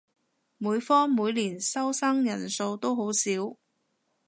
[0.57, 3.55] 每科每年收生人數都好少